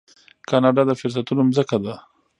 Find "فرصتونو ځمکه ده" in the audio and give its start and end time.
0.99-1.93